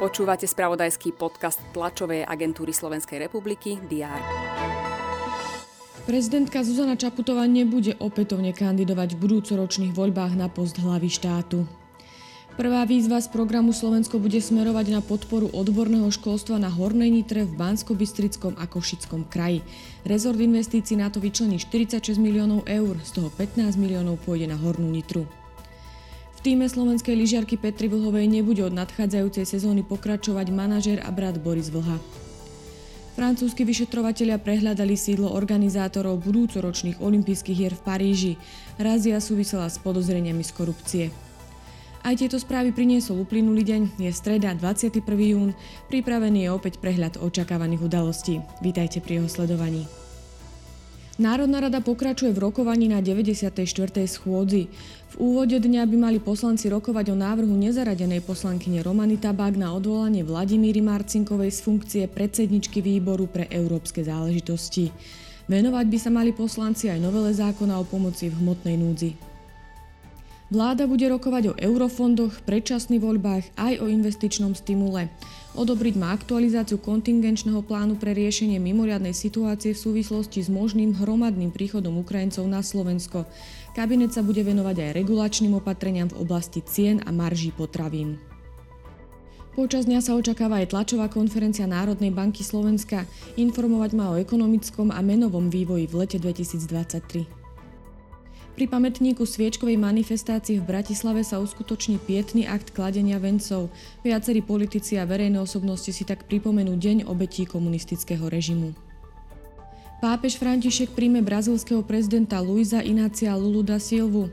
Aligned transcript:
Počúvate 0.00 0.48
spravodajský 0.48 1.12
podcast 1.12 1.60
tlačovej 1.76 2.24
agentúry 2.24 2.72
Slovenskej 2.72 3.20
republiky 3.20 3.76
DR. 3.84 4.16
Prezidentka 6.08 6.64
Zuzana 6.64 6.96
Čaputová 6.96 7.44
nebude 7.44 7.92
opätovne 8.00 8.56
kandidovať 8.56 9.14
v 9.14 9.20
budúcoročných 9.20 9.92
voľbách 9.92 10.40
na 10.40 10.48
post 10.48 10.80
hlavy 10.80 11.12
štátu. 11.12 11.68
Prvá 12.56 12.82
výzva 12.88 13.20
z 13.20 13.28
programu 13.28 13.76
Slovensko 13.76 14.16
bude 14.16 14.40
smerovať 14.40 14.86
na 14.90 15.00
podporu 15.04 15.52
odborného 15.52 16.08
školstva 16.10 16.56
na 16.56 16.72
Hornej 16.72 17.12
Nitre 17.12 17.44
v 17.44 17.56
Bansko-Bystrickom 17.56 18.56
a 18.58 18.64
Košickom 18.66 19.28
kraji. 19.28 19.60
Rezort 20.08 20.40
investícií 20.40 20.98
na 20.98 21.12
to 21.12 21.20
vyčlení 21.20 21.60
46 21.60 22.16
miliónov 22.16 22.64
eur, 22.66 22.96
z 23.04 23.20
toho 23.20 23.28
15 23.32 23.76
miliónov 23.76 24.18
pôjde 24.24 24.50
na 24.50 24.56
Hornú 24.56 24.88
Nitru. 24.88 25.28
V 26.40 26.48
týme 26.56 26.64
slovenskej 26.64 27.20
lyžiarky 27.20 27.60
Petri 27.60 27.84
Vlhovej 27.84 28.24
nebude 28.24 28.64
od 28.64 28.72
nadchádzajúcej 28.72 29.44
sezóny 29.44 29.84
pokračovať 29.84 30.48
manažer 30.48 30.96
a 31.04 31.12
brat 31.12 31.36
Boris 31.36 31.68
Vlha. 31.68 32.00
Francúzski 33.12 33.68
vyšetrovatelia 33.68 34.40
prehľadali 34.40 34.96
sídlo 34.96 35.36
organizátorov 35.36 36.24
budúcoročných 36.24 36.96
olympijských 37.04 37.58
hier 37.60 37.76
v 37.76 37.84
Paríži. 37.84 38.32
Razia 38.80 39.20
súvisela 39.20 39.68
s 39.68 39.76
podozreniami 39.84 40.40
z 40.40 40.52
korupcie. 40.56 41.04
Aj 42.00 42.16
tieto 42.16 42.40
správy 42.40 42.72
priniesol 42.72 43.20
uplynulý 43.20 43.60
deň, 43.60 44.00
je 44.00 44.08
streda 44.08 44.56
21. 44.56 44.96
jún, 45.04 45.52
pripravený 45.92 46.48
je 46.48 46.56
opäť 46.56 46.80
prehľad 46.80 47.20
očakávaných 47.20 47.84
udalostí. 47.84 48.40
Vítajte 48.64 49.04
pri 49.04 49.20
jeho 49.20 49.28
sledovaní. 49.28 49.99
Národná 51.20 51.60
rada 51.60 51.84
pokračuje 51.84 52.32
v 52.32 52.48
rokovaní 52.48 52.88
na 52.88 53.04
94. 53.04 53.60
schôdzi. 54.08 54.72
V 55.12 55.14
úvode 55.20 55.52
dňa 55.52 55.84
by 55.84 55.96
mali 56.00 56.16
poslanci 56.16 56.72
rokovať 56.72 57.12
o 57.12 57.16
návrhu 57.20 57.60
nezaradenej 57.60 58.24
poslankyne 58.24 58.80
Romany 58.80 59.20
Tabák 59.20 59.52
na 59.52 59.76
odvolanie 59.76 60.24
Vladimíry 60.24 60.80
Marcinkovej 60.80 61.52
z 61.52 61.60
funkcie 61.60 62.02
predsedničky 62.08 62.80
výboru 62.80 63.28
pre 63.28 63.44
európske 63.52 64.00
záležitosti. 64.00 64.96
Venovať 65.44 65.86
by 65.92 65.98
sa 66.00 66.08
mali 66.08 66.32
poslanci 66.32 66.88
aj 66.88 67.04
novele 67.04 67.36
zákona 67.36 67.76
o 67.76 67.84
pomoci 67.84 68.32
v 68.32 68.40
hmotnej 68.40 68.80
núdzi. 68.80 69.10
Vláda 70.48 70.88
bude 70.88 71.04
rokovať 71.04 71.52
o 71.52 71.58
eurofondoch, 71.60 72.48
predčasných 72.48 73.04
voľbách 73.04 73.44
aj 73.60 73.84
o 73.84 73.92
investičnom 73.92 74.56
stimule. 74.56 75.12
Odobriť 75.50 75.98
má 75.98 76.14
aktualizáciu 76.14 76.78
kontingenčného 76.78 77.66
plánu 77.66 77.98
pre 77.98 78.14
riešenie 78.14 78.62
mimoriadnej 78.62 79.10
situácie 79.10 79.74
v 79.74 79.82
súvislosti 79.82 80.38
s 80.38 80.46
možným 80.46 80.94
hromadným 80.94 81.50
príchodom 81.50 81.98
Ukrajincov 81.98 82.46
na 82.46 82.62
Slovensko. 82.62 83.26
Kabinet 83.74 84.14
sa 84.14 84.22
bude 84.22 84.46
venovať 84.46 84.78
aj 84.78 84.90
regulačným 85.02 85.58
opatreniam 85.58 86.06
v 86.06 86.22
oblasti 86.22 86.62
cien 86.62 87.02
a 87.02 87.10
marží 87.10 87.50
potravín. 87.50 88.22
Počas 89.58 89.90
dňa 89.90 89.98
sa 89.98 90.14
očakáva 90.14 90.62
aj 90.62 90.70
tlačová 90.70 91.10
konferencia 91.10 91.66
Národnej 91.66 92.14
banky 92.14 92.46
Slovenska. 92.46 93.02
Informovať 93.34 93.98
má 93.98 94.14
o 94.14 94.20
ekonomickom 94.22 94.94
a 94.94 95.02
menovom 95.02 95.50
vývoji 95.50 95.90
v 95.90 96.06
lete 96.06 96.22
2023. 96.22 97.39
Pri 98.60 98.68
pamätníku 98.68 99.24
sviečkovej 99.24 99.80
manifestácii 99.80 100.60
v 100.60 100.68
Bratislave 100.68 101.24
sa 101.24 101.40
uskutoční 101.40 101.96
pietný 101.96 102.44
akt 102.44 102.76
kladenia 102.76 103.16
vencov. 103.16 103.72
Viacerí 104.04 104.44
politici 104.44 105.00
a 105.00 105.08
verejné 105.08 105.40
osobnosti 105.40 105.88
si 105.88 106.04
tak 106.04 106.28
pripomenú 106.28 106.76
deň 106.76 107.08
obetí 107.08 107.48
komunistického 107.48 108.28
režimu. 108.28 108.76
Pápež 110.04 110.36
František 110.36 110.92
príjme 110.92 111.24
brazilského 111.24 111.80
prezidenta 111.80 112.36
Luisa 112.44 112.84
Inácia 112.84 113.32
Lulu 113.32 113.64
da 113.64 113.80
Silvu. 113.80 114.28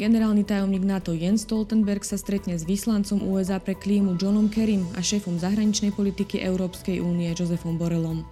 Generálny 0.00 0.48
tajomník 0.48 0.80
NATO 0.80 1.12
Jens 1.12 1.44
Stoltenberg 1.44 2.00
sa 2.00 2.16
stretne 2.16 2.56
s 2.56 2.64
vyslancom 2.64 3.20
USA 3.28 3.60
pre 3.60 3.76
klímu 3.76 4.16
Johnom 4.16 4.48
Kerrym 4.48 4.88
a 4.96 5.04
šéfom 5.04 5.36
zahraničnej 5.36 5.92
politiky 5.92 6.40
Európskej 6.40 7.04
únie 7.04 7.28
Josefom 7.36 7.76
Borelom. 7.76 8.24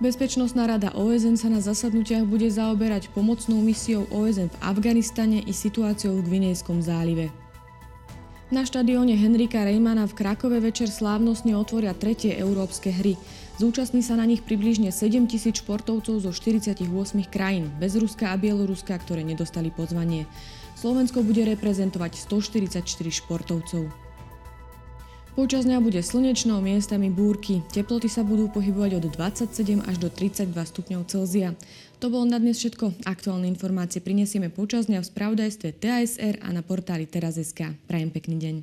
Bezpečnostná 0.00 0.64
rada 0.64 0.96
OSN 0.96 1.36
sa 1.36 1.52
na 1.52 1.60
zasadnutiach 1.60 2.24
bude 2.24 2.48
zaoberať 2.48 3.12
pomocnou 3.12 3.60
misiou 3.60 4.08
OSN 4.08 4.48
v 4.48 4.56
Afganistane 4.64 5.44
i 5.44 5.52
situáciou 5.52 6.16
v 6.16 6.24
Gvinejskom 6.24 6.80
zálive. 6.80 7.28
Na 8.48 8.64
štadióne 8.64 9.12
Henrika 9.12 9.60
Reimana 9.60 10.08
v 10.08 10.16
Krakove 10.16 10.56
večer 10.56 10.88
slávnostne 10.88 11.52
otvoria 11.52 11.92
tretie 11.92 12.32
európske 12.32 12.88
hry. 12.88 13.20
Zúčastní 13.60 14.00
sa 14.00 14.16
na 14.16 14.24
nich 14.24 14.40
približne 14.40 14.88
7 14.88 15.28
tisíc 15.28 15.60
športovcov 15.60 16.16
zo 16.24 16.32
48 16.32 16.80
krajín, 17.28 17.68
bez 17.76 17.92
Ruska 17.92 18.32
a 18.32 18.40
Bieloruska, 18.40 18.96
ktoré 18.96 19.20
nedostali 19.20 19.68
pozvanie. 19.68 20.24
Slovensko 20.80 21.20
bude 21.20 21.44
reprezentovať 21.44 22.24
144 22.24 22.88
športovcov. 23.20 24.09
Počas 25.40 25.64
dňa 25.64 25.80
bude 25.80 26.04
slnečno, 26.04 26.60
miestami 26.60 27.08
búrky. 27.08 27.64
Teploty 27.72 28.12
sa 28.12 28.20
budú 28.20 28.52
pohybovať 28.52 29.00
od 29.00 29.04
27 29.08 29.80
až 29.88 29.96
do 29.96 30.12
32 30.12 30.52
stupňov 30.52 31.08
Celzia. 31.08 31.56
To 32.04 32.12
bolo 32.12 32.28
na 32.28 32.36
dnes 32.36 32.60
všetko. 32.60 33.08
Aktuálne 33.08 33.48
informácie 33.48 34.04
prinesieme 34.04 34.52
počas 34.52 34.92
dňa 34.92 35.00
v 35.00 35.08
spravodajstve 35.08 35.80
TASR 35.80 36.44
a 36.44 36.52
na 36.52 36.60
portáli 36.60 37.08
teraz.sk. 37.08 37.72
Prajem 37.88 38.12
pekný 38.12 38.36
deň. 38.36 38.54